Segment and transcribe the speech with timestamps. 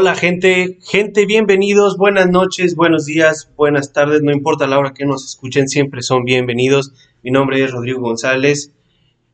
[0.00, 5.04] Hola gente, gente, bienvenidos, buenas noches, buenos días, buenas tardes, no importa la hora que
[5.04, 6.92] nos escuchen, siempre son bienvenidos.
[7.24, 8.72] Mi nombre es Rodrigo González,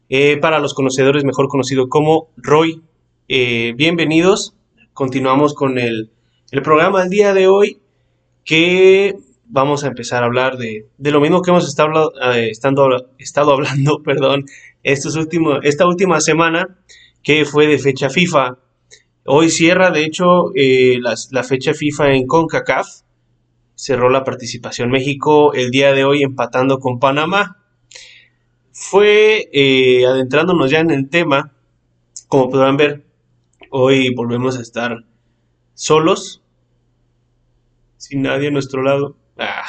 [0.09, 2.81] eh, para los conocedores mejor conocido como Roy.
[3.29, 4.55] Eh, bienvenidos,
[4.95, 6.11] continuamos con el,
[6.51, 7.81] el programa del día de hoy
[8.47, 13.11] que vamos a empezar a hablar de, de lo mismo que hemos estado, eh, estando,
[13.19, 14.47] estado hablando perdón,
[14.83, 16.79] esta última semana
[17.23, 18.64] que fue de fecha FIFA.
[19.27, 22.87] Hoy cierra, de hecho, eh, la, fecha FIFA en CONCACAF.
[23.75, 27.65] Cerró la participación México el día de hoy empatando con Panamá.
[28.71, 31.55] Fue eh, adentrándonos ya en el tema,
[32.29, 33.07] como podrán ver,
[33.71, 35.05] hoy volvemos a estar
[35.73, 36.43] solos,
[37.97, 39.17] sin nadie a nuestro lado.
[39.39, 39.65] Ah,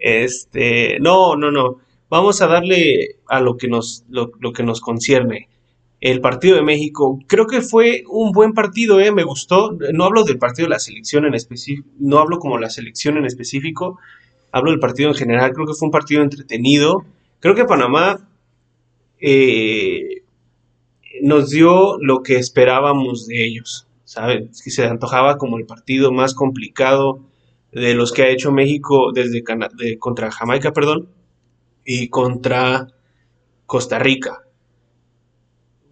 [0.00, 1.78] este, no, no, no.
[2.10, 5.48] Vamos a darle a lo que nos, lo, que nos concierne.
[6.04, 9.10] El partido de México, creo que fue un buen partido, ¿eh?
[9.10, 9.74] me gustó.
[9.94, 13.24] No hablo del partido de la selección en específico, no hablo como la selección en
[13.24, 13.98] específico,
[14.52, 15.54] hablo del partido en general.
[15.54, 17.06] Creo que fue un partido entretenido.
[17.40, 18.28] Creo que Panamá
[19.18, 20.24] eh,
[21.22, 23.86] nos dio lo que esperábamos de ellos.
[24.04, 24.50] ¿Saben?
[24.62, 27.20] Que se antojaba como el partido más complicado
[27.72, 29.42] de los que ha hecho México desde
[29.98, 31.08] contra Jamaica, perdón
[31.82, 32.88] y contra
[33.64, 34.43] Costa Rica.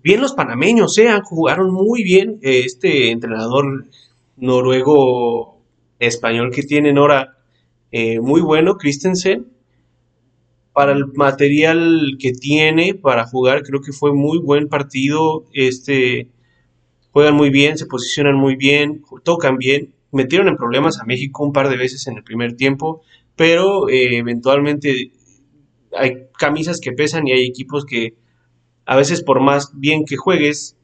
[0.02, 1.08] Bien los panameños, ¿eh?
[1.22, 2.38] jugaron muy bien.
[2.42, 3.86] Este entrenador
[4.36, 5.62] noruego
[6.00, 7.38] español que tienen ahora,
[7.92, 9.46] eh, muy bueno, Christensen.
[10.72, 15.44] Para el material que tiene para jugar, creo que fue muy buen partido.
[15.52, 16.30] Este,
[17.12, 19.94] juegan muy bien, se posicionan muy bien, tocan bien.
[20.10, 23.02] Metieron en problemas a México un par de veces en el primer tiempo,
[23.36, 25.12] pero eh, eventualmente
[25.96, 28.16] hay camisas que pesan y hay equipos que
[28.86, 30.76] a veces por más bien que juegues,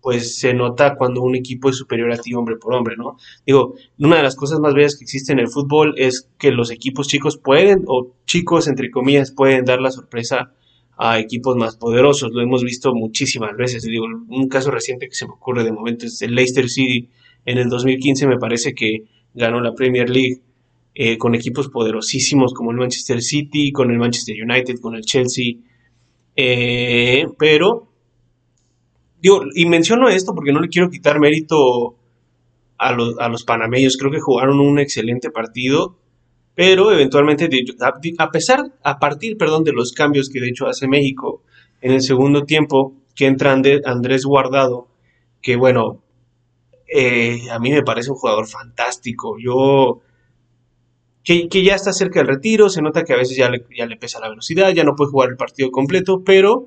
[0.00, 3.16] pues se nota cuando un equipo es superior a ti hombre por hombre, ¿no?
[3.44, 6.70] Digo, una de las cosas más bellas que existe en el fútbol es que los
[6.70, 10.52] equipos chicos pueden, o chicos entre comillas, pueden dar la sorpresa
[10.96, 12.32] a equipos más poderosos.
[12.32, 13.82] Lo hemos visto muchísimas veces.
[13.82, 17.08] Digo, un caso reciente que se me ocurre de momento es el Leicester City.
[17.44, 19.04] En el 2015 me parece que
[19.34, 20.42] ganó la Premier League
[20.94, 25.54] eh, con equipos poderosísimos como el Manchester City, con el Manchester United, con el Chelsea.
[26.40, 27.88] Eh, pero,
[29.20, 31.96] digo, y menciono esto porque no le quiero quitar mérito
[32.78, 33.96] a los, a los panameños.
[33.96, 35.96] Creo que jugaron un excelente partido,
[36.54, 37.48] pero eventualmente,
[38.18, 41.42] a pesar, a partir, perdón, de los cambios que de hecho hace México
[41.80, 44.86] en el segundo tiempo, que entra Andrés Guardado,
[45.42, 46.04] que bueno,
[46.86, 49.38] eh, a mí me parece un jugador fantástico.
[49.40, 50.02] Yo
[51.50, 53.96] que, ya está cerca del retiro, se nota que a veces ya le, ya le
[53.96, 56.66] pesa la velocidad, ya no puede jugar el partido completo, pero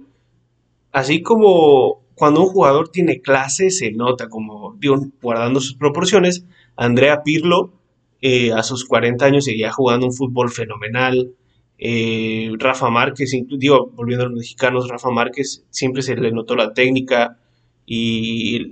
[0.91, 6.45] así como cuando un jugador tiene clase, se nota como, digo, guardando sus proporciones,
[6.75, 7.73] Andrea Pirlo
[8.21, 11.33] eh, a sus 40 años seguía jugando un fútbol fenomenal.
[11.79, 16.73] Eh, Rafa Márquez, digo, volviendo a los mexicanos, Rafa Márquez siempre se le notó la
[16.73, 17.39] técnica
[17.87, 18.67] y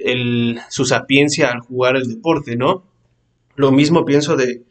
[0.69, 2.83] su sapiencia al jugar el deporte, ¿no?
[3.55, 4.61] Lo mismo pienso de,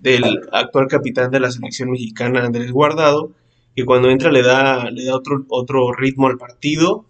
[0.00, 3.32] del actual capitán de la selección mexicana, Andrés Guardado,
[3.74, 7.06] que cuando entra le da, le da otro, otro ritmo al partido,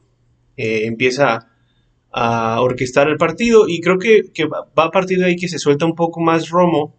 [0.57, 1.49] eh, empieza
[2.13, 5.87] a orquestar el partido y creo que, va a partir de ahí que se suelta
[5.87, 6.97] un poco más Romo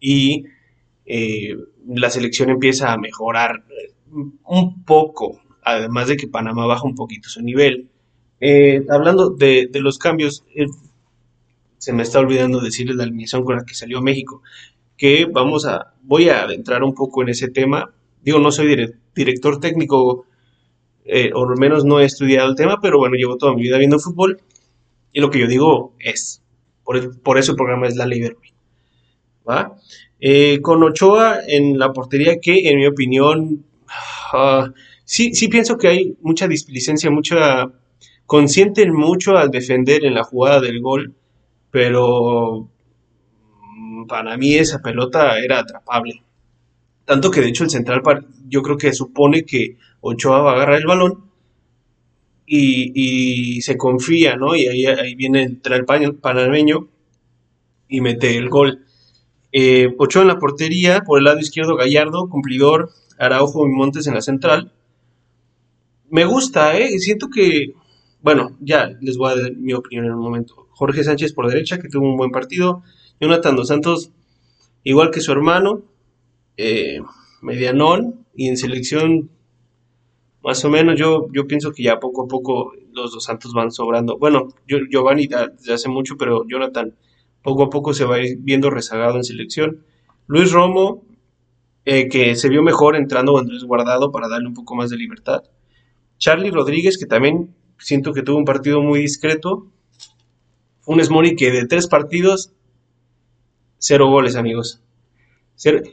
[0.00, 0.44] y
[1.04, 1.54] eh,
[1.86, 3.64] la selección empieza a mejorar
[4.44, 7.90] un poco, además de que Panamá baja un poquito su nivel.
[8.40, 10.44] Eh, hablando de, de, los cambios,
[11.84, 14.40] se me está olvidando decirles la alineación con la que salió México,
[14.96, 17.92] que vamos a, voy a adentrar un poco en ese tema.
[18.22, 20.24] Digo, no soy director técnico,
[21.04, 23.76] eh, o al menos no he estudiado el tema, pero bueno, llevo toda mi vida
[23.76, 24.40] viendo fútbol
[25.12, 26.42] y lo que yo digo es,
[26.84, 28.30] por, eso el programa es la ley.
[30.20, 33.66] Eh, con Ochoa en la portería que, en mi opinión,
[34.32, 34.72] ah,
[35.04, 37.70] sí, sí pienso que hay mucha displicencia, mucha...
[38.24, 41.14] Consienten mucho al defender en la jugada del gol
[41.74, 42.68] pero
[43.76, 46.22] mm, para mí esa pelota era atrapable.
[47.04, 48.00] Tanto que de hecho el central
[48.46, 51.24] yo creo que supone que Ochoa va a agarrar el balón
[52.46, 54.54] y, se confía, ¿no?
[54.54, 56.88] Y ahí, viene el panameño
[57.88, 58.84] y mete el gol.
[59.50, 64.14] Eh, Ochoa en la portería, por el lado izquierdo Gallardo, cumplidor, Araujo y Montes en
[64.14, 64.72] la central.
[66.08, 67.00] Me gusta, ¿eh?
[67.00, 67.74] Siento que,
[68.22, 70.63] bueno, ya les voy a dar mi opinión en un momento.
[70.74, 72.82] Jorge Sánchez por derecha, que tuvo un buen partido.
[73.20, 74.10] Jonathan Dos Santos,
[74.82, 75.82] igual que su hermano,
[76.56, 77.00] eh,
[77.42, 79.30] medianón, y en selección
[80.42, 83.70] Más o menos yo, yo pienso que ya poco a poco los dos Santos van
[83.70, 84.18] sobrando.
[84.18, 86.94] Bueno, yo, Giovanni desde hace mucho, pero Jonathan
[87.42, 89.84] poco a poco se va viendo rezagado en selección.
[90.26, 91.04] Luis Romo,
[91.86, 95.42] eh, que se vio mejor entrando Andrés Guardado para darle un poco más de libertad.
[96.18, 99.66] Charlie Rodríguez, que también siento que tuvo un partido muy discreto.
[100.86, 102.52] Un Mori que de tres partidos,
[103.78, 104.80] cero goles, amigos.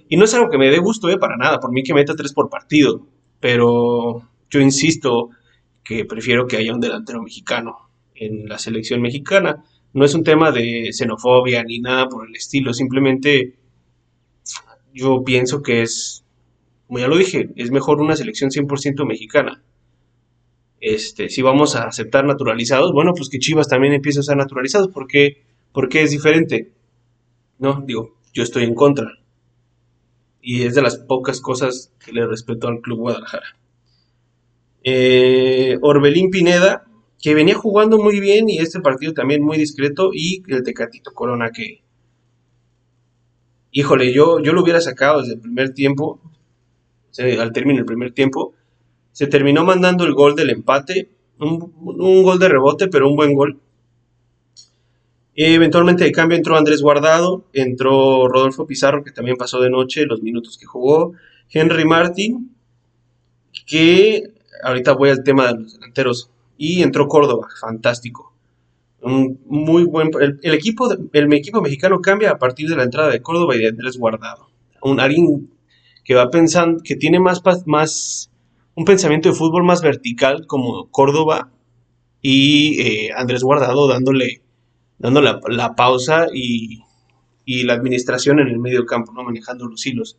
[0.09, 1.59] Y no es algo que me dé gusto, eh, para nada.
[1.59, 3.07] Por mí que meta tres por partido.
[3.39, 5.29] Pero yo insisto
[5.83, 9.63] que prefiero que haya un delantero mexicano en la selección mexicana.
[9.93, 13.55] No es un tema de xenofobia ni nada por el estilo, simplemente
[14.93, 16.23] yo pienso que es,
[16.88, 19.63] como ya lo dije, es mejor una selección 100% mexicana.
[20.81, 24.89] Este, si vamos a aceptar naturalizados, bueno, pues que Chivas también empiece a ser naturalizados,
[24.91, 25.43] porque,
[25.93, 26.71] es diferente.
[27.59, 29.19] No, digo, yo estoy en contra.
[30.41, 33.55] Y es de las pocas cosas que le respeto al Club Guadalajara.
[34.83, 36.87] Eh, Orbelín Pineda,
[37.21, 41.51] que venía jugando muy bien y este partido también muy discreto, y el Tecatito Corona
[41.51, 41.83] que,
[43.69, 46.19] híjole, yo, yo lo hubiera sacado desde el primer tiempo,
[47.19, 48.55] al término del primer tiempo,
[49.11, 51.09] se terminó mandando el gol del empate,
[51.39, 51.71] un,
[52.23, 53.59] gol de rebote, pero un buen gol.
[55.35, 60.21] eventualmente de cambio entró Andrés Guardado, entró Rodolfo Pizarro, que también pasó de noche los
[60.21, 61.13] minutos que jugó,
[61.49, 62.55] Henry Martin,
[63.65, 66.29] que ahorita voy al tema de los delanteros.
[66.57, 68.33] Y entró Córdoba, fantástico.
[69.01, 70.11] Muy buen.
[70.19, 73.69] El, equipo, el equipo mexicano cambia a partir de la entrada de Córdoba y de
[73.69, 74.47] Andrés Guardado.
[74.83, 75.49] Un alguien
[76.03, 78.30] que va pensando, que tiene más, más
[78.75, 81.51] un pensamiento de fútbol más vertical como Córdoba
[82.21, 84.41] y eh, Andrés Guardado dándole,
[84.97, 86.83] dándole la, pausa y,
[87.45, 89.23] la administración en el medio campo, ¿no?
[89.23, 90.18] manejando los hilos.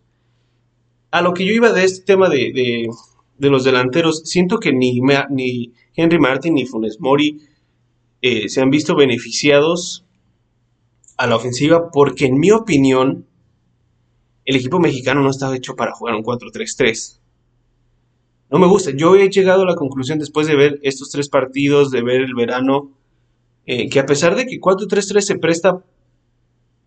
[1.11, 2.89] A lo que yo iba de este tema de,
[3.39, 5.01] de los delanteros, siento que ni,
[5.31, 7.41] ni Henry Martin ni Funes Mori
[8.21, 10.05] eh, se han visto beneficiados
[11.17, 13.27] a la ofensiva porque en mi opinión
[14.45, 17.19] el equipo mexicano no estaba hecho para jugar un 4-3-3.
[18.53, 18.91] No me gusta.
[18.95, 22.35] Yo he llegado a la conclusión después de ver estos tres partidos, de ver el
[22.35, 22.91] verano,
[23.65, 25.83] eh, que a pesar de que 4-3-3 se presta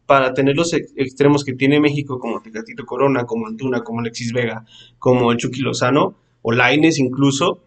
[0.06, 4.64] para tener los extremos que tiene México, como Tecatito Corona, como Antuna, como Alexis Vega,
[5.00, 7.64] como Chucky Lozano, o Laines incluso,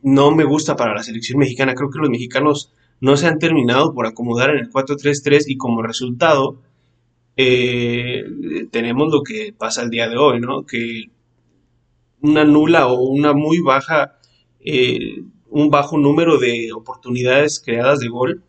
[0.00, 1.74] no me gusta para la selección mexicana.
[1.74, 2.72] Creo que los mexicanos
[3.02, 6.56] no se han terminado por acomodar en el 4-3-3 y como resultado
[7.36, 8.24] eh,
[8.70, 10.64] tenemos lo que pasa el día de hoy, ¿no?
[10.64, 11.10] Que
[12.22, 14.18] una nula o una muy baja,
[14.60, 18.42] eh, un bajo número de oportunidades creadas de gol.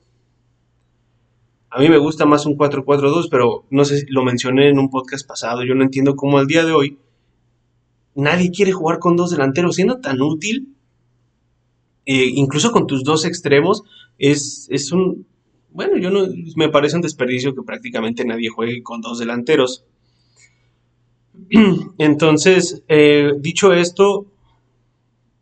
[1.70, 4.90] A mí me gusta más un 4-4-2, pero no sé si lo mencioné en un
[4.90, 5.64] podcast pasado.
[5.64, 7.00] Yo no entiendo cómo al día de hoy
[8.16, 10.76] nadie quiere jugar con dos delanteros, siendo tan útil,
[12.06, 13.84] eh, incluso con tus dos extremos,
[14.20, 15.26] es, es, un,
[15.72, 19.84] bueno, yo no, me parece un desperdicio que prácticamente nadie juegue con dos delanteros.
[21.98, 24.28] Entonces, eh, dicho esto,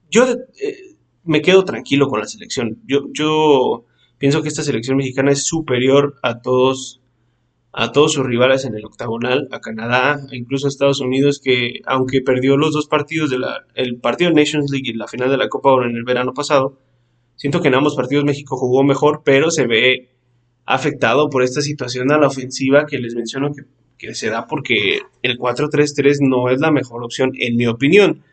[0.09, 0.25] yo
[0.61, 2.81] eh, me quedo tranquilo con la selección.
[2.85, 3.85] Yo, yo
[4.17, 7.01] pienso que esta selección mexicana es superior a todos
[7.73, 11.79] a todos sus rivales en el octagonal, a Canadá, e incluso a Estados Unidos, que
[11.85, 15.29] aunque perdió los dos partidos de la, el partido de Nations League y la final
[15.29, 16.77] de la Copa Oro en el verano pasado,
[17.35, 20.09] siento que en ambos partidos México jugó mejor, pero se ve
[20.65, 23.63] afectado por esta situación a la ofensiva que les menciono que,
[24.01, 28.23] que se da porque el 4-3-3 no es la mejor opción, en mi opinión.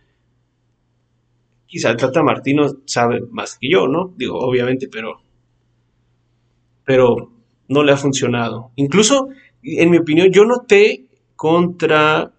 [1.67, 4.15] Quizá el Tata Martino sabe más que yo, ¿no?
[4.17, 5.21] Digo, obviamente, pero.
[7.69, 8.71] No le ha funcionado.
[8.77, 9.29] Incluso,
[9.63, 11.05] en mi opinión, yo noté
[11.37, 12.33] contra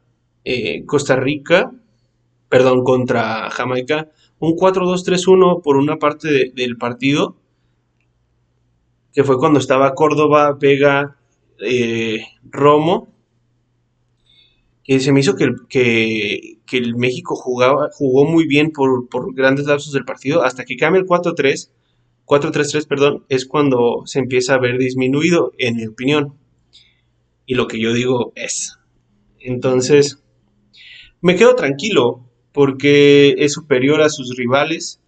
[0.44, 1.72] eh, Costa Rica,
[2.50, 4.10] perdón, contra Jamaica,
[4.40, 7.36] un 4-2-3-1 por una parte del partido,
[9.14, 11.18] que fue cuando estaba Córdoba, Vega,
[11.60, 13.19] eh, Romo,
[14.98, 19.68] se me hizo que, que, que, el México jugaba, jugó muy bien por, por grandes
[19.68, 21.70] lapsos del partido, hasta que cambia el 4-3
[22.30, 26.36] 4-3-3, perdón, es cuando se empieza a ver disminuido, en mi opinión.
[27.48, 28.78] Y lo que yo digo es.
[29.40, 30.24] Entonces,
[31.22, 35.02] me quedo tranquilo porque es superior a sus rivales.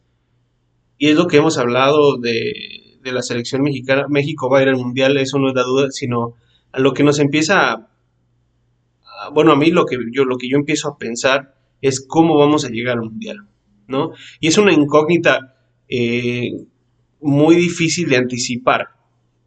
[0.98, 4.08] Y es lo que hemos hablado de, la selección mexicana.
[4.10, 6.34] México va a ir al mundial, eso no es la duda, sino
[6.72, 7.91] a lo que nos empieza a,
[9.34, 12.66] bueno, a mí lo que yo, lo que yo empiezo a pensar es cómo vamos
[12.66, 13.48] a llegar al mundial,
[13.88, 14.12] ¿no?
[14.40, 15.56] Y es una incógnita
[15.88, 16.52] eh,
[17.22, 18.90] muy difícil de anticipar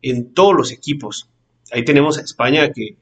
[0.03, 1.31] en todos los equipos.
[1.73, 2.97] Ahí tenemos a España que,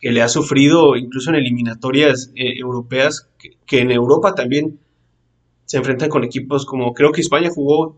[0.00, 3.28] que le ha sufrido incluso en eliminatorias eh, europeas,
[3.66, 4.80] que, en Europa también
[5.66, 7.96] se enfrentan con equipos como creo que España jugó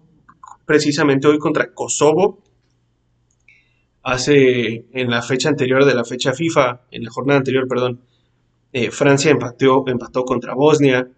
[0.66, 2.42] precisamente hoy contra Kosovo,
[4.02, 8.00] hace en la fecha anterior de la fecha FIFA, en la jornada anterior, perdón,
[8.72, 11.08] eh, Francia empató, empató contra Bosnia.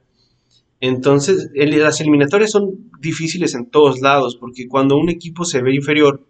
[0.80, 6.26] Entonces, las eliminatorias son difíciles en todos lados, porque cuando un equipo se ve inferior,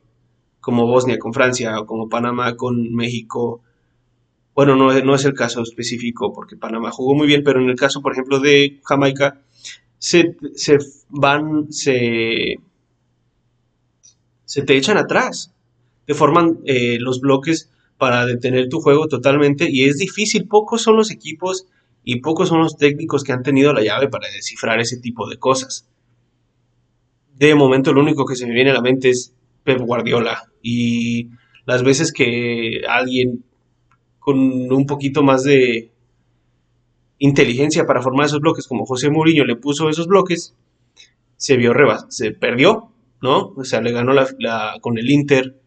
[0.61, 3.63] como Bosnia con Francia o como Panamá con México,
[4.55, 7.77] bueno, no, no es el caso específico porque Panamá jugó muy bien, pero en el
[7.77, 9.43] caso, por ejemplo, de Jamaica,
[9.99, 12.61] se, se van, se,
[14.45, 15.54] se te echan atrás,
[16.07, 20.97] te forman eh, los bloques para detener tu juego totalmente y es difícil, pocos son
[20.97, 21.67] los equipos
[22.03, 25.39] y pocos son los técnicos que han tenido la llave para descifrar ese tipo de
[25.39, 25.89] cosas.
[27.35, 29.35] De momento lo único que se me viene a la mente es
[29.65, 31.31] Pep Guardiola y
[31.65, 33.45] las veces que alguien
[34.19, 35.93] con un poquito más de
[37.19, 40.55] inteligencia para formar esos bloques, como José Mourinho le puso esos bloques,
[41.37, 43.53] se vio rebas, se perdió, ¿no?
[43.57, 45.61] O sea, le ganó la, con el Inter,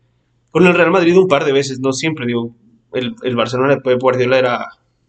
[0.58, 2.56] con el Real Madrid un par de veces, no siempre, digo,
[2.92, 4.66] el, el Barcelona de Pep Guardiola era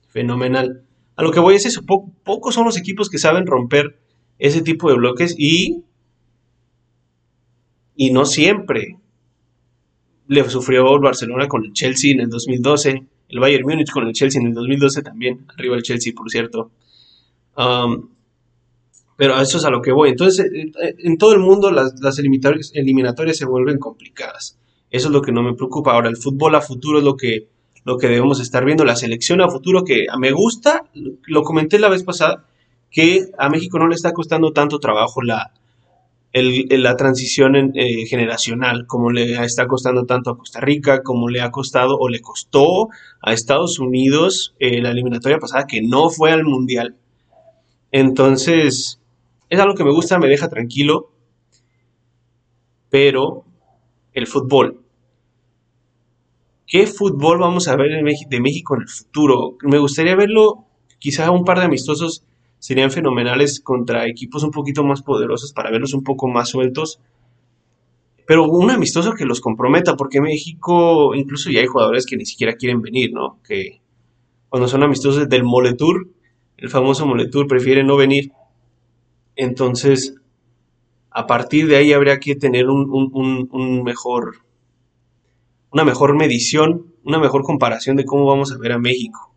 [0.09, 0.83] fenomenal.
[1.17, 3.99] A lo que voy es eso, pocos son los equipos que saben romper
[4.39, 5.85] ese tipo de bloques y
[7.97, 8.99] y no siempre.
[10.27, 14.13] Le sufrió el Barcelona con el Chelsea en el 2012, el Bayern Múnich con el
[14.13, 16.73] Chelsea en el 2012 también, arriba el Chelsea, por cierto.
[17.57, 18.11] Um,
[19.17, 20.11] pero a eso es a lo que voy.
[20.11, 24.58] Entonces, eh, eh, en todo el mundo las, las eliminatorias, se vuelven complicadas.
[24.91, 25.93] Eso es lo que no me preocupa.
[25.93, 27.49] Ahora, el fútbol a futuro es lo que,
[27.85, 28.85] lo que debemos estar viendo.
[28.85, 32.45] La selección a futuro que me gusta, lo comenté la vez pasada,
[32.91, 35.53] que a México no le está costando tanto trabajo la,
[36.33, 41.51] la transición eh, generacional, como le está costando tanto a Costa Rica, como le ha
[41.51, 42.89] costado o le costó
[43.23, 46.97] a Estados Unidos eh, la eliminatoria pasada que no fue al Mundial.
[47.91, 49.01] Entonces,
[49.49, 51.11] es algo que me gusta, me deja tranquilo,
[52.91, 53.45] pero
[54.13, 54.81] el fútbol.
[56.67, 59.57] ¿Qué fútbol vamos a ver de México en el futuro?
[59.63, 60.67] Me gustaría verlo
[60.99, 62.25] quizá un par de amistosos
[62.59, 67.01] serían fenomenales contra equipos un poquito más poderosos para verlos un poco más sueltos.
[68.27, 72.57] Pero un amistoso que los comprometa, porque México incluso ya hay jugadores que ni siquiera
[72.57, 73.39] quieren venir, ¿no?
[73.43, 73.81] Que
[74.49, 76.09] cuando son amistosos del Moletour,
[76.57, 78.33] el famoso Moletour, prefieren no venir.
[79.37, 80.17] Entonces,
[81.19, 84.37] a partir de ahí habría que tener un, mejor,
[85.73, 89.35] una mejor medición, una mejor comparación de cómo vamos a ver a México.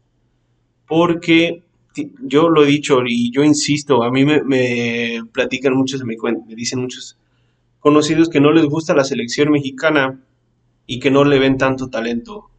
[0.86, 1.64] Porque
[2.22, 6.16] yo lo he dicho y yo insisto, a mí me, platican muchos, me,
[6.48, 7.18] me dicen muchos
[7.80, 10.24] conocidos que no les gusta la selección mexicana
[10.86, 12.52] y que no le ven tanto talento.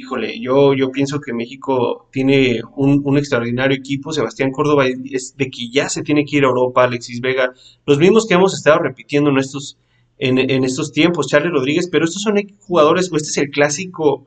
[0.00, 4.12] Híjole, yo, yo pienso que México tiene un, extraordinario equipo.
[4.12, 7.52] Sebastián Córdoba es de que ya se tiene que ir a Europa, Alexis Vega,
[7.84, 9.76] los mismos que hemos estado repitiendo en estos,
[10.16, 14.26] en, estos tiempos, Charles Rodríguez, pero estos son jugadores, o este es el clásico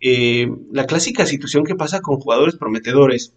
[0.00, 3.34] eh, la clásica situación que pasa con jugadores prometedores.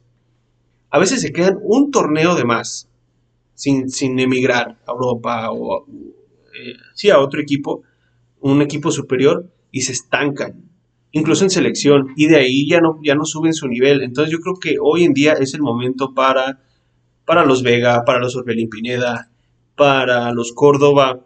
[0.92, 2.90] A veces se quedan un torneo de más
[3.56, 7.82] sin, sin emigrar a Europa o eh, sí, a otro equipo,
[8.40, 10.69] un equipo superior, y se estancan,
[11.12, 14.02] incluso en selección, y de ahí ya no, ya no suben su nivel.
[14.02, 16.62] Entonces yo creo que hoy en día es el momento para,
[17.26, 19.32] para los Vega, para los Orbelín Pineda,
[19.76, 21.26] para los Córdoba,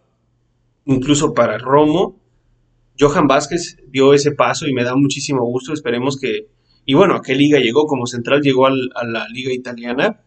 [0.86, 2.24] incluso para Romo,
[3.00, 5.74] Johan Vázquez dio ese paso y me da muchísimo gusto.
[5.74, 6.48] Esperemos que.
[6.86, 7.86] Y bueno, ¿a qué liga llegó?
[7.86, 10.22] Como central llegó a la liga italiana.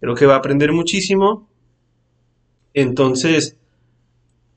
[0.00, 1.48] Creo que va a aprender muchísimo.
[2.74, 3.58] Entonces,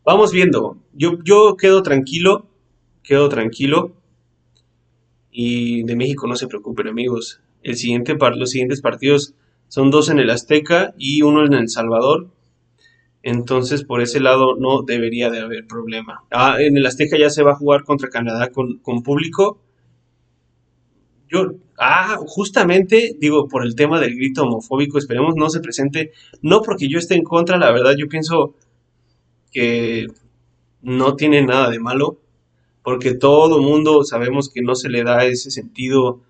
[0.04, 0.77] vamos viendo.
[0.94, 2.48] Yo, yo quedo tranquilo.
[3.01, 3.94] Quedo tranquilo.
[5.39, 7.41] Y de México no se preocupen, amigos.
[7.62, 9.36] El siguiente, los siguientes partidos
[9.67, 12.32] son dos en el Azteca y uno en El Salvador.
[13.22, 16.24] Entonces, por ese lado no debería de haber problema.
[16.32, 19.62] Ah, en el Azteca ya se va a jugar contra Canadá con, público.
[21.29, 26.63] Yo, ah, justamente, digo, por el tema del grito homofóbico, esperemos no se presente, no
[26.63, 28.56] porque yo esté en contra, la verdad, yo pienso
[29.51, 30.08] que
[30.82, 32.22] no tiene nada de malo,
[32.88, 36.22] porque todo mundo sabemos que no se le da ese sentido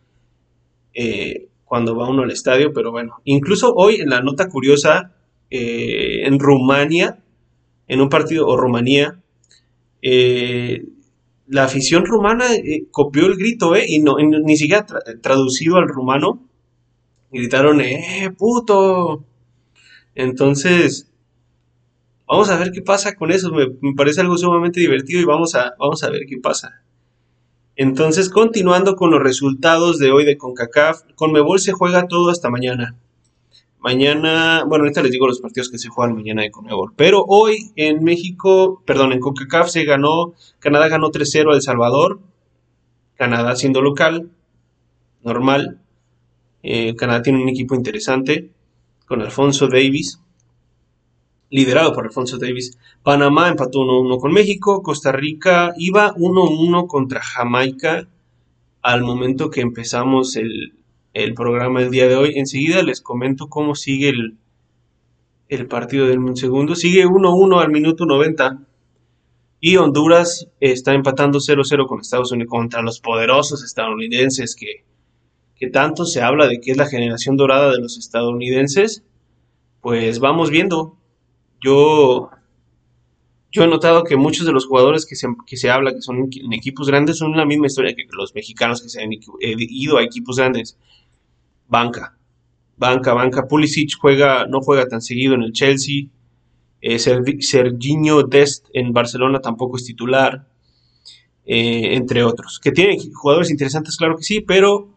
[0.91, 5.13] eh, cuando va uno al estadio, pero bueno, incluso hoy en la nota curiosa
[5.51, 7.19] eh, en Rumania,
[7.87, 9.21] en un partido, o Rumanía,
[10.01, 10.83] eh,
[11.45, 14.83] la afición rumana eh, copió el grito, Y, no, ni siquiera
[15.21, 16.43] traducido al rumano,
[17.31, 19.23] gritaron, ¡eh, puto!
[20.15, 21.07] Entonces,
[22.27, 23.51] vamos a ver qué pasa con eso.
[23.51, 26.81] Me, parece algo sumamente divertido y vamos a, vamos a ver qué pasa.
[27.75, 32.95] Entonces, continuando con los resultados de hoy de CONCACAF, Conmebol se juega todo hasta mañana.
[33.79, 36.93] Mañana, bueno, ahorita les digo los partidos que se juegan mañana de Conmebol.
[36.95, 42.19] Pero hoy en México, perdón, en CONCACAF se ganó, Canadá ganó 3-0 a El Salvador.
[43.15, 44.29] Canadá siendo local,
[45.23, 45.79] normal.
[46.63, 48.51] Eh, Canadá tiene un equipo interesante
[49.05, 50.19] con Alfonso Davis,
[51.49, 52.77] liderado por Alfonso Davis.
[53.03, 54.81] Panamá empató 1-1 con México.
[54.81, 58.07] Costa Rica iba 1-1 contra Jamaica
[58.81, 60.73] al momento que empezamos el,
[61.13, 62.33] el, programa el día de hoy.
[62.35, 64.37] Enseguida les comento cómo sigue el,
[65.49, 66.75] el partido del segundo.
[66.75, 68.59] Sigue 1-1 al minuto 90.
[69.59, 74.85] Y Honduras está empatando 0-0 con Estados Unidos contra los poderosos estadounidenses que,
[75.55, 79.03] que tanto se habla de que es la generación dorada de los estadounidenses.
[79.81, 80.97] Pues vamos viendo
[81.61, 82.29] yo,
[83.51, 86.29] yo he notado que muchos de los jugadores que se, que se habla que son
[86.31, 90.03] en equipos grandes son la misma historia que los mexicanos que se han ido a
[90.03, 90.77] equipos grandes.
[91.67, 92.17] Banca,
[92.77, 93.47] banca, banca.
[93.47, 96.05] Pulisic juega, no juega tan seguido en el Chelsea.
[96.81, 100.47] Eh, Serginho Dest en Barcelona tampoco es titular.
[101.49, 102.59] Eh, entre otros.
[102.61, 104.89] Que tienen jugadores interesantes, claro que sí, pero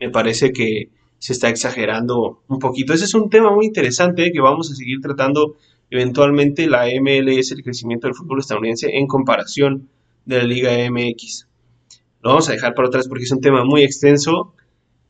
[0.00, 2.92] me parece que se está exagerando un poquito.
[2.92, 5.56] Ese es un tema muy interesante que vamos a seguir tratando
[5.90, 9.88] eventualmente la MLS, el crecimiento del fútbol estadounidense en comparación
[10.24, 11.46] de la Liga MX.
[12.22, 14.52] Lo vamos a dejar para vez porque es un tema muy extenso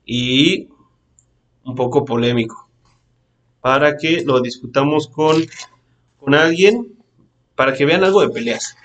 [0.04, 0.68] y
[1.64, 2.68] un poco polémico.
[3.60, 5.44] Para que lo discutamos con,
[6.18, 6.94] con alguien,
[7.56, 8.76] para que vean algo de peleas,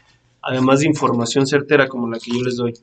[0.42, 2.74] además de información certera como la que yo les doy.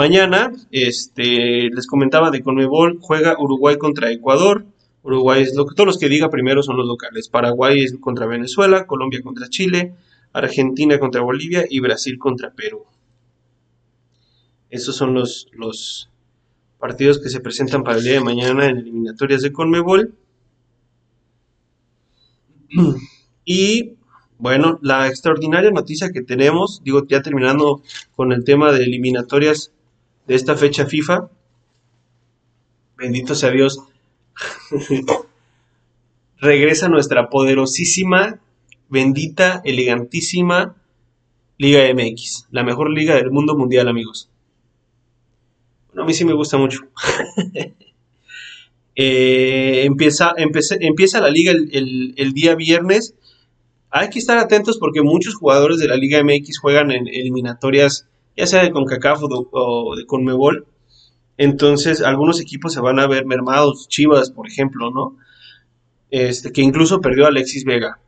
[0.00, 4.64] Mañana, este, les comentaba de Conmebol, juega Uruguay contra Ecuador.
[5.02, 7.28] Uruguay es lo que todos los que diga primero son los locales.
[7.28, 9.92] Paraguay es contra Venezuela, Colombia contra Chile,
[10.32, 12.84] Argentina contra Bolivia y Brasil contra Perú.
[14.70, 16.08] Esos son los, los
[16.78, 20.14] partidos que se presentan para el día de mañana en eliminatorias de Conmebol.
[23.44, 23.96] Y
[24.38, 27.82] bueno, la extraordinaria noticia que tenemos, digo ya terminando
[28.16, 29.74] con el tema de eliminatorias
[30.30, 31.28] de esta fecha FIFA.
[32.96, 33.80] Bendito sea Dios.
[36.38, 38.38] Regresa nuestra poderosísima,
[38.88, 40.76] bendita, elegantísima
[41.58, 44.30] Liga MX, la mejor liga del mundo mundial, amigos.
[45.88, 46.78] Bueno, a mí sí me gusta mucho.
[49.02, 53.14] Eh, empieza, empieza la liga el, el, día viernes.
[53.88, 58.46] Hay que estar atentos porque muchos jugadores de la Liga MX juegan en eliminatorias ya
[58.46, 60.66] sea de CONCACAF o de, CONMEBOL.
[61.36, 65.16] Entonces, algunos equipos se van a ver mermados, Chivas, por ejemplo, ¿no?
[66.10, 68.00] Este, que incluso perdió a Alexis Vega.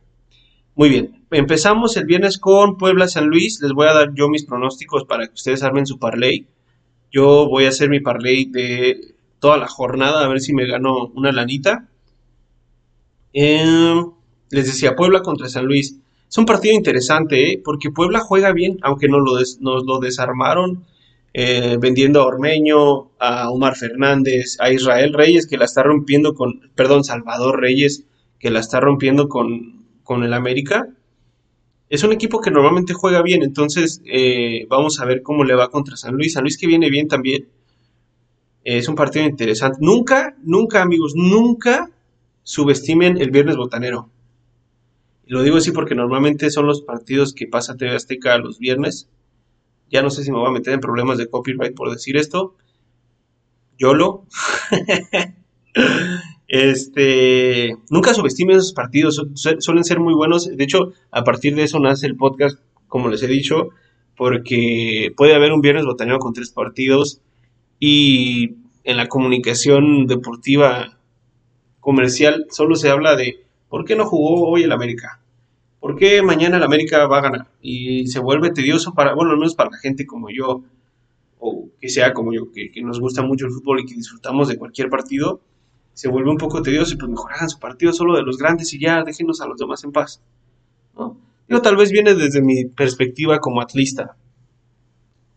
[0.75, 3.59] Muy bien, empezamos el viernes con Puebla San Luis.
[3.61, 6.47] Les voy a dar yo mis pronósticos para que ustedes armen su parlay.
[7.11, 11.07] Yo voy a hacer mi parlay de toda la jornada, a ver si me gano
[11.15, 11.89] una lanita.
[13.33, 14.11] Em,
[14.49, 15.99] les decía, Puebla contra San Luis.
[16.33, 17.61] Es un partido interesante, ¿eh?
[17.63, 20.83] porque Puebla juega bien, aunque nos lo, nos lo desarmaron
[21.31, 26.71] eh, vendiendo a Ormeño, a Omar Fernández, a Israel Reyes, que la está rompiendo con,
[26.73, 28.05] perdón, Salvador Reyes,
[28.39, 30.87] que la está rompiendo con, con el América.
[31.87, 35.69] Es un equipo que normalmente juega bien, entonces eh, vamos a ver cómo le va
[35.69, 36.33] contra San Luis.
[36.33, 37.47] San Luis que viene bien también.
[38.63, 39.77] Es un partido interesante.
[39.81, 41.91] Nunca, nunca, amigos, nunca
[42.41, 44.09] subestimen el viernes botanero.
[45.25, 49.09] Lo digo así porque normalmente son los partidos que pasa TV Azteca los viernes.
[49.89, 52.55] Ya no sé si me voy a meter en problemas de copyright por decir esto.
[53.77, 54.25] YOLO.
[56.47, 59.25] este, nunca subestimen esos partidos,
[59.59, 60.47] suelen ser muy buenos.
[60.47, 63.69] De hecho, a partir de eso nace el podcast, como les he dicho,
[64.15, 67.21] porque puede haber un viernes botanero con tres partidos
[67.79, 70.97] y en la comunicación deportiva
[71.79, 73.42] comercial solo se habla de
[73.73, 75.19] ¿Por qué no jugó hoy el América?
[75.79, 77.47] ¿Por qué mañana el América va a ganar?
[77.59, 80.61] Y se vuelve tedioso para, bueno, al menos para la gente como yo,
[81.39, 84.57] o que sea como yo, que, nos gusta mucho el fútbol y que disfrutamos de
[84.57, 85.41] cualquier partido,
[85.93, 88.71] se vuelve un poco tedioso y pues mejor hagan su partido solo de los grandes
[88.75, 90.21] y ya déjenos a los demás en paz.
[90.95, 91.17] ¿no?
[91.49, 94.17] Yo tal vez viene desde mi perspectiva como atlista.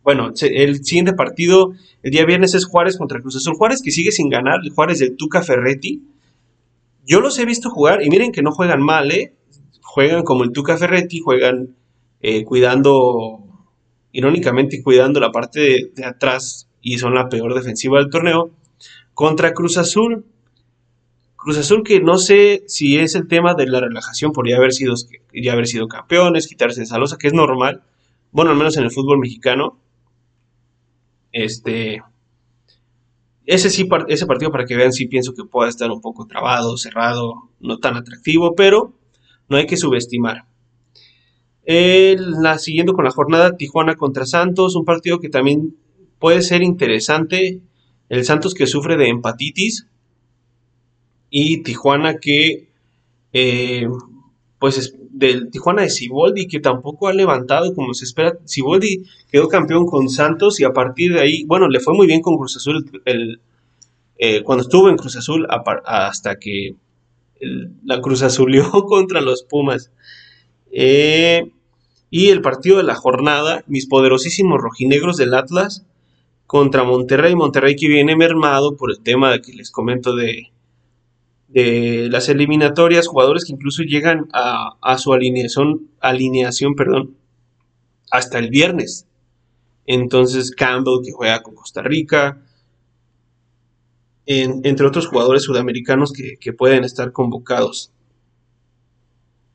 [0.02, 1.72] Bueno, el siguiente partido,
[2.02, 3.54] el día viernes es Juárez contra Cruz Azul.
[3.56, 6.02] Juárez que sigue sin ganar, Juárez del Tuca Ferretti
[7.06, 9.34] yo los he visto jugar y miren que no juegan mal, ¿eh?
[9.82, 11.76] Juegan como el Tuca Ferretti, juegan
[12.20, 13.38] eh, cuidando,
[14.12, 18.50] irónicamente cuidando la parte de, atrás y son la peor defensiva del torneo.
[19.14, 20.26] Contra Cruz Azul,
[21.36, 24.72] Cruz Azul que no sé si es el tema de la relajación por ya haber
[24.72, 24.94] sido,
[25.32, 27.84] ya haber sido campeones, quitarse esa losa, que es normal,
[28.32, 29.78] bueno, al menos en el fútbol mexicano.
[31.32, 32.02] Este,
[33.46, 36.76] ese sí, ese partido para que vean, sí pienso que pueda estar un poco trabado,
[36.76, 38.92] cerrado, no tan atractivo, pero
[39.48, 40.46] no hay que subestimar.
[41.64, 45.76] la, siguiendo con la jornada, Tijuana contra Santos, un partido que también
[46.18, 47.60] puede ser interesante.
[48.08, 49.86] El Santos que sufre de empatitis
[51.30, 52.68] y Tijuana que,
[53.32, 53.88] eh,
[54.58, 58.38] pues, es del Tijuana de Ciboldi que tampoco ha levantado como se espera.
[58.46, 62.20] Ciboldi quedó campeón con Santos y a partir de ahí, bueno, le fue muy bien
[62.20, 63.40] con Cruz Azul el,
[64.18, 65.46] eh, cuando estuvo en Cruz Azul
[65.84, 66.74] hasta que
[67.84, 69.90] la Cruz Azulió contra los Pumas.
[70.70, 71.50] Eh,
[72.10, 75.84] y el partido de la jornada, mis poderosísimos rojinegros del Atlas
[76.46, 77.34] contra Monterrey.
[77.34, 80.50] Monterrey que viene mermado por el tema que les comento de,
[81.48, 87.16] de las eliminatorias, jugadores que incluso llegan a, su alineación, alineación perdón,
[88.10, 89.06] hasta el viernes.
[89.86, 92.42] Entonces Campbell que juega con Costa Rica,
[94.26, 97.92] entre otros jugadores sudamericanos que, pueden estar convocados.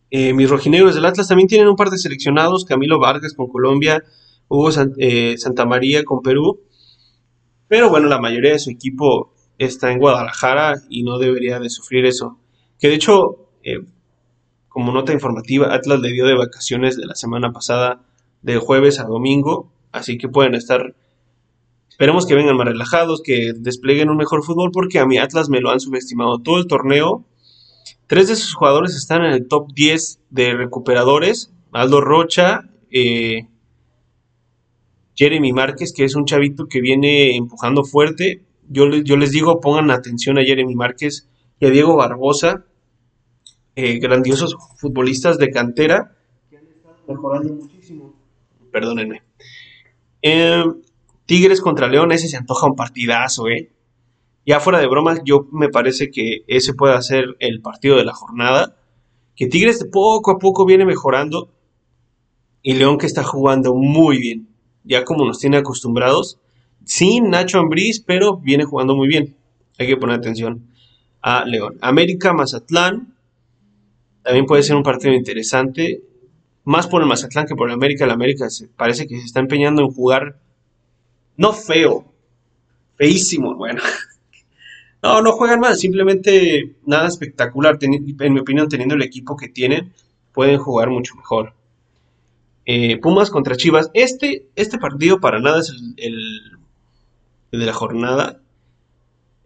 [0.10, 4.04] Eh, mis rojinegros del Atlas también tienen un par de seleccionados, Camilo Vargas con Colombia,
[4.48, 6.62] Hugo eh, Santa María con Perú,
[7.68, 9.34] pero bueno, la mayoría de su equipo
[9.66, 12.38] está en Guadalajara y no debería de sufrir eso.
[12.80, 13.80] Que de hecho, eh,
[14.70, 18.02] como nota informativa, Atlas le dio de vacaciones de la semana pasada
[18.42, 20.96] de jueves a domingo, así que pueden estar
[22.02, 25.62] Esperemos que vengan más relajados, que desplieguen un mejor fútbol, porque a mi Atlas me
[25.62, 27.26] lo han subestimado todo el torneo.
[28.08, 31.54] Tres de sus jugadores están en el top 10 de recuperadores.
[31.72, 33.50] Aldo Rocha, eh,
[35.14, 38.42] Jeremy Márquez, que es un chavito que viene empujando fuerte.
[38.74, 41.28] Yo, les digo, pongan atención a Jeremy Márquez
[41.60, 42.64] y a Diego Barbosa,
[43.76, 46.16] eh, grandiosos futbolistas de cantera
[46.50, 48.14] que han estado mejorando muchísimo.
[48.72, 49.24] Perdónenme.
[50.22, 50.64] Eh,
[51.26, 53.72] Tigres contra León, ese se antoja un partidazo, ¿eh?
[54.46, 58.14] Ya fuera de broma, yo me parece que ese puede ser el partido de la
[58.14, 58.78] jornada.
[59.36, 61.50] Que Tigres poco a poco viene mejorando.
[62.64, 64.48] Y León que está jugando muy bien.
[64.84, 66.40] Ya como nos tiene acostumbrados.
[66.86, 69.36] Sin Nacho Ambriz, pero viene jugando muy bien.
[69.78, 70.68] Hay que poner atención
[71.22, 71.78] a León.
[71.82, 73.16] América, Mazatlán.
[74.24, 76.02] También puede ser un partido interesante.
[76.64, 78.06] Más por el Mazatlán que por el América.
[78.06, 80.40] El América parece que se está empeñando en jugar
[81.38, 82.06] no feo,
[82.96, 83.82] feísimo, bueno.
[85.04, 87.80] No, no juegan mal, simplemente nada espectacular.
[87.82, 89.92] en mi opinión, teniendo el equipo que tienen,
[90.32, 91.56] pueden jugar mucho mejor.
[92.66, 93.90] Eh, Pumas contra Chivas.
[93.94, 96.60] Este, este partido para nada es el,
[97.52, 98.42] de la jornada.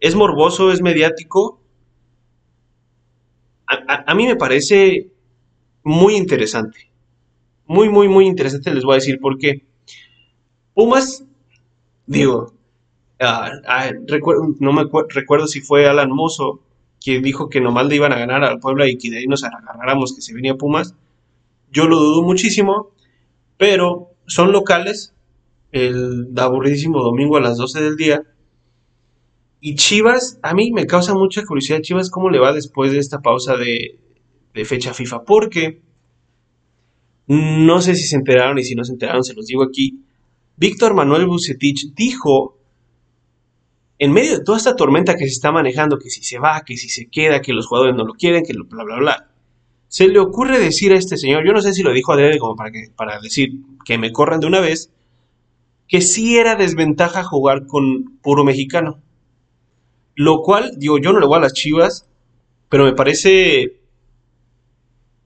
[0.00, 1.60] Es morboso, es mediático.
[3.66, 5.10] A, mí me parece
[5.82, 6.90] muy interesante.
[7.66, 8.72] Muy, muy, muy interesante.
[8.72, 9.66] Les voy a decir por qué.
[10.74, 11.26] Pumas
[12.06, 12.52] Digo,
[13.20, 13.90] ah, ah,
[14.60, 16.60] no me recuerdo si fue Alan Mozo
[17.00, 19.44] que dijo que nomás le iban a ganar al Puebla y que de ahí nos
[19.44, 20.94] agarráramos que se venía Pumas.
[21.72, 22.90] Yo lo dudo muchísimo,
[23.56, 25.14] pero son locales,
[25.72, 28.22] el aburridísimo domingo a las 12 del día.
[29.60, 33.20] Y Chivas, a mí me causa mucha curiosidad Chivas cómo le va después de esta
[33.20, 33.98] pausa de,
[34.54, 35.82] de fecha FIFA, porque
[37.26, 40.04] no sé si se enteraron y si no se enteraron, se los digo aquí.
[40.56, 42.58] Víctor Manuel Bucetich dijo,
[43.98, 46.76] en medio de toda esta tormenta que se está manejando, que si se va, que
[46.76, 49.30] si se queda, que los jugadores no lo quieren, que bla, bla, bla,
[49.88, 52.38] se le ocurre decir a este señor, yo no sé si lo dijo a Dede
[52.38, 53.50] como para, que, para decir
[53.84, 54.92] que me corran de una vez,
[55.88, 59.00] que sí era desventaja jugar con puro mexicano.
[60.14, 62.08] Lo cual, digo, yo no le voy a las chivas,
[62.68, 63.80] pero me parece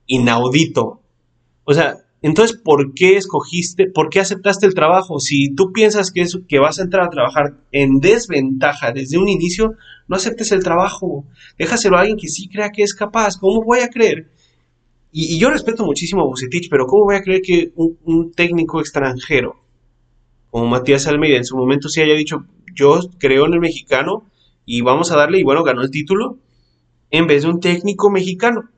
[0.05, 1.01] inaudito.
[1.63, 5.19] O sea, entonces, ¿por qué escogiste, por qué aceptaste el trabajo?
[5.19, 9.27] Si tú piensas que, es, que vas a entrar a trabajar en desventaja desde un
[9.27, 9.75] inicio,
[10.07, 11.25] no aceptes el trabajo.
[11.57, 13.37] Déjaselo a alguien que sí crea que es capaz.
[13.37, 14.29] ¿Cómo voy a creer?
[15.11, 19.60] Y, yo respeto muchísimo a Bucetich, pero ¿cómo voy a creer que un, técnico extranjero
[20.51, 24.29] como Matías Almeida en su momento sí haya dicho, yo creo en el mexicano
[24.65, 26.37] y vamos a darle, y bueno, ganó el título,
[27.09, 28.69] en vez de un técnico mexicano?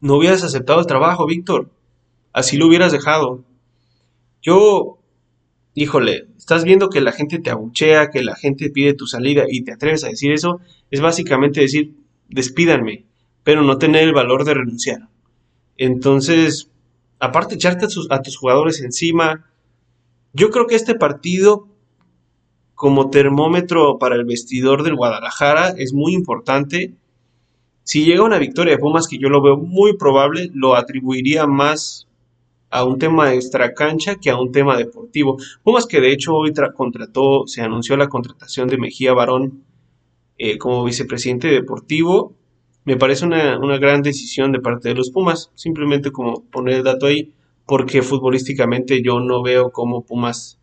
[0.00, 1.70] No hubieras aceptado el trabajo, Víctor
[2.34, 3.42] así lo hubieras dejado.
[4.42, 4.98] Yo,
[5.72, 9.64] híjole, estás viendo que la gente te abuchea, que la gente pide tu salida y
[9.64, 11.94] te atreves a decir eso, es básicamente decir,
[12.28, 13.06] despídanme,
[13.42, 15.08] pero no tener el valor de renunciar.
[15.78, 16.70] Entonces,
[17.20, 19.46] aparte echarte a, a tus jugadores encima,
[20.34, 21.68] yo creo que este partido
[22.74, 26.92] como termómetro para el vestidor del Guadalajara es muy importante.
[27.84, 32.08] Si llega una victoria de Pumas, que yo lo veo muy probable, lo atribuiría más
[32.70, 35.36] a un tema extra cancha que a un tema deportivo.
[35.62, 39.62] Pumas que de hecho hoy contrató, se anunció la contratación de Mejía Barón
[40.36, 42.34] eh, como vicepresidente deportivo.
[42.84, 46.82] Me parece una, una, gran decisión de parte de los Pumas, simplemente como poner el
[46.82, 47.32] dato ahí,
[47.66, 50.60] porque futbolísticamente yo no veo cómo Pumas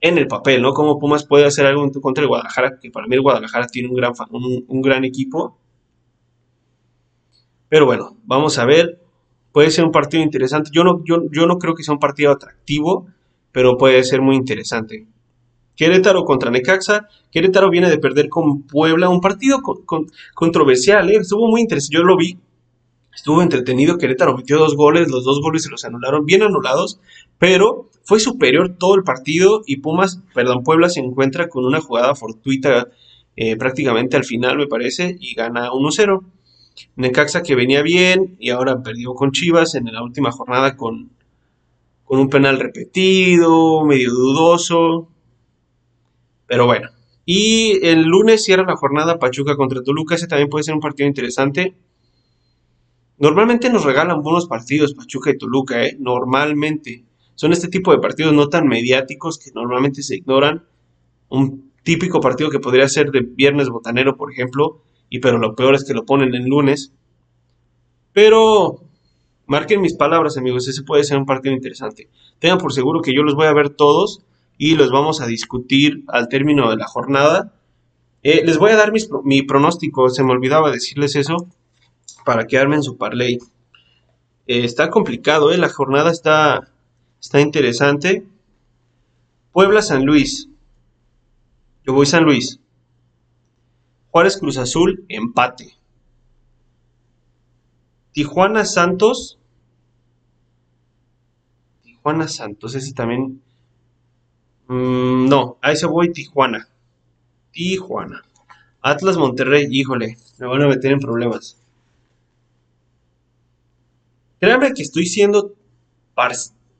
[0.00, 0.74] en el papel, ¿no?
[0.74, 3.94] Cómo Pumas puede hacer algo contra el Guadalajara, que para mí el Guadalajara tiene un
[3.94, 5.58] gran, un, gran equipo.
[7.68, 8.98] Pero bueno, vamos a ver
[9.52, 10.70] puede ser un partido interesante.
[10.72, 13.06] Yo no, yo, yo no creo que sea un partido atractivo,
[13.52, 15.06] pero puede ser muy interesante.
[15.76, 17.08] Querétaro contra Necaxa.
[17.30, 19.60] Querétaro viene de perder con Puebla, un partido
[20.34, 21.18] controversial, ¿eh?
[21.20, 21.96] estuvo muy interesante.
[21.96, 22.38] Yo lo vi,
[23.14, 23.98] estuvo entretenido.
[23.98, 27.00] Querétaro metió dos goles, los dos goles se los anularon, bien anulados,
[27.38, 32.14] pero fue superior todo el partido y Pumas, perdón, Puebla se encuentra con una jugada
[32.14, 32.88] fortuita
[33.36, 36.22] eh, prácticamente al final, me parece, y gana 1-0.
[36.96, 41.10] Necaxa que venía bien y ahora perdió con Chivas en la última jornada con,
[42.04, 45.08] con un penal repetido, medio dudoso.
[46.46, 46.90] Pero bueno.
[47.24, 50.14] Y el lunes cierra la jornada Pachuca contra Toluca.
[50.16, 51.74] Ese también puede ser un partido interesante.
[53.22, 55.96] Normalmente nos regalan buenos partidos Pachuca y Toluca, ¿eh?
[56.00, 57.04] Normalmente.
[57.36, 60.64] Son este tipo de partidos no tan mediáticos que normalmente se ignoran.
[61.28, 65.76] Un típico partido que podría ser de viernes botanero, por ejemplo, y pero lo peor
[65.76, 66.94] es que lo ponen en lunes.
[68.12, 68.82] Pero
[69.46, 72.08] marquen mis palabras, amigos, ese puede ser un partido interesante.
[72.40, 74.24] Tengan por seguro que yo los voy a ver todos
[74.58, 77.54] y los vamos a discutir al término de la jornada.
[78.24, 81.46] Eh, les voy a dar mi pronóstico, se me olvidaba decirles eso,
[82.24, 83.38] para que armen su parlay.
[84.46, 86.68] Eh, está complicado, eh, la jornada está,
[87.20, 88.26] está interesante.
[89.52, 90.48] Puebla San Luis.
[91.84, 92.58] Yo voy San Luis.
[94.10, 95.74] Juárez Cruz Azul, empate.
[98.12, 99.38] Tijuana Santos.
[101.82, 103.42] Tijuana Santos, ese también.
[104.68, 106.68] Mm, no, a ese voy Tijuana.
[107.52, 108.22] Tijuana.
[108.82, 111.61] Atlas Monterrey, híjole, me van a meter en problemas.
[114.42, 115.54] Créanme que estoy siendo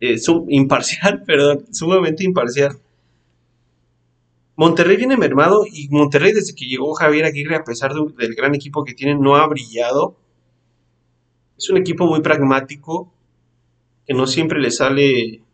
[0.01, 0.17] eh,
[0.49, 2.77] imparcial, perdón, sumamente imparcial.
[4.57, 8.83] Monterrey viene mermado y Monterrey desde que llegó Javier Aguirre, a pesar del gran equipo
[8.83, 10.17] que tiene, no ha brillado.
[11.57, 13.15] Es un equipo muy pragmático,
[14.09, 15.45] que no siempre le sale,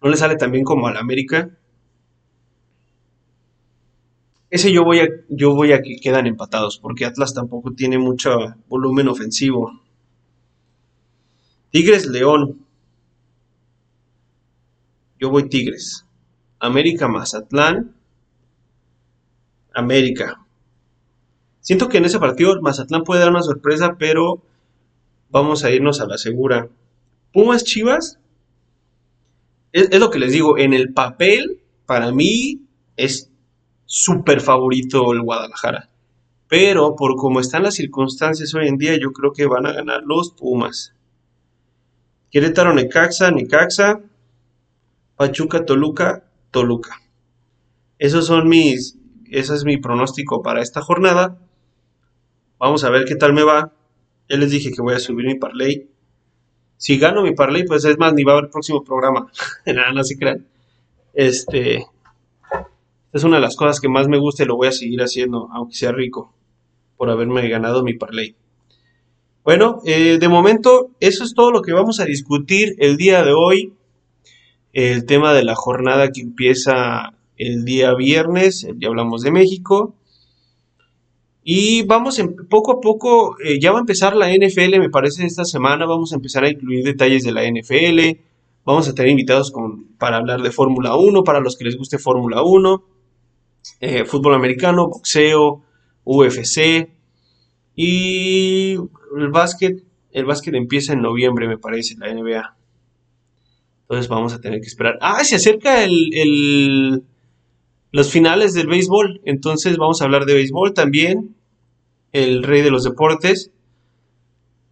[0.00, 1.50] no le sale tan bien como al América.
[4.50, 8.30] Ese yo voy a, yo voy a que quedan empatados, porque Atlas tampoco tiene mucho
[8.68, 9.85] volumen ofensivo.
[11.76, 12.64] Tigres León.
[15.20, 16.06] Yo voy Tigres.
[16.58, 17.94] América Mazatlán.
[19.74, 20.40] América.
[21.60, 24.42] Siento que en ese partido Mazatlán puede dar una sorpresa, pero
[25.28, 26.70] vamos a irnos a la segura.
[27.34, 28.20] Pumas Chivas.
[29.70, 32.62] Es, lo que les digo, en el papel, para mí
[32.96, 33.30] es
[33.84, 35.90] súper favorito el Guadalajara.
[36.48, 40.04] Pero por cómo están las circunstancias hoy en día, yo creo que van a ganar
[40.06, 40.96] los Pumas.
[42.30, 44.00] Querétaro, Necaxa, Necaxa.
[45.16, 47.00] Pachuca, Toluca, Toluca.
[47.98, 48.98] Esos son mis,
[49.30, 51.38] ese es mi pronóstico para esta jornada.
[52.58, 53.72] Vamos a ver qué tal me va.
[54.28, 55.88] Ya les dije que voy a subir mi parlay.
[56.76, 59.30] Si gano mi parlay, pues es más, ni va a haber próximo programa.
[59.66, 60.46] Nada, no se crean.
[61.14, 61.86] Este
[63.12, 65.48] es una de las cosas que más me gusta y lo voy a seguir haciendo,
[65.54, 66.34] aunque sea rico,
[66.98, 68.36] por haberme ganado mi parlay.
[69.46, 73.32] Bueno, eh, de momento, eso es todo lo que vamos a discutir el día de
[73.32, 73.74] hoy
[74.72, 79.94] el tema de la jornada que empieza el día viernes, ya hablamos de México.
[81.44, 85.44] Y vamos poco a poco, eh, ya va a empezar la NFL, me parece, esta
[85.44, 85.86] semana.
[85.86, 88.18] Vamos a empezar a incluir detalles de la NFL.
[88.64, 89.52] Vamos a tener invitados
[89.96, 92.84] para hablar de Fórmula 1, para los que les guste Fórmula 1,
[93.78, 95.62] eh, fútbol americano, boxeo,
[96.02, 96.90] UFC.
[97.76, 98.76] Y
[99.16, 102.56] el básquet, el básquet empieza en noviembre, me parece, la NBA.
[103.82, 104.98] Entonces vamos a tener que esperar.
[105.00, 107.04] Ah, se acerca el,
[107.92, 109.20] los finales del béisbol.
[109.24, 111.36] Entonces vamos a hablar de béisbol también.
[112.12, 113.52] El rey de los deportes.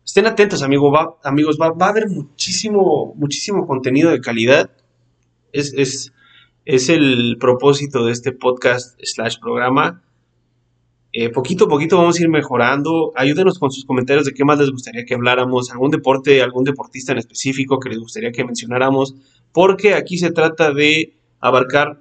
[0.04, 1.58] Estén atentos, amigo, amigos.
[1.60, 4.70] Va, a haber muchísimo, muchísimo contenido de calidad.
[5.52, 6.12] Es, es,
[6.64, 10.03] es el propósito de este podcast slash programa.
[11.16, 13.12] Eh, poquito a poquito vamos a ir mejorando.
[13.14, 17.12] Ayúdenos con sus comentarios de qué más les gustaría que habláramos, algún deporte, algún deportista
[17.12, 19.14] en específico que les gustaría que mencionáramos,
[19.52, 22.00] porque aquí se trata de abarcar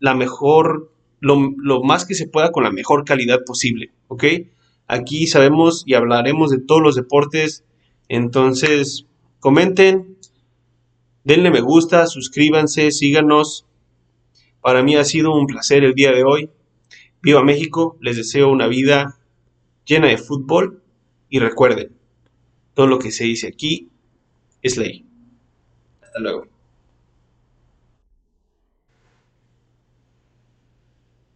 [0.00, 1.38] la mejor, lo,
[1.82, 4.24] más que se pueda con la mejor calidad posible, ¿ok?
[4.86, 7.64] Aquí sabemos y hablaremos de todos los deportes,
[8.10, 9.06] entonces
[9.40, 10.18] comenten,
[11.24, 13.64] denle me gusta, suscríbanse, síganos.
[14.60, 16.50] Para mí ha sido un placer el día de hoy.
[17.22, 19.18] Viva México, les deseo una vida
[19.84, 20.82] llena de fútbol
[21.28, 21.92] y recuerden,
[22.74, 23.90] todo lo que se dice aquí
[24.62, 25.04] es ley.
[26.00, 26.46] Hasta luego.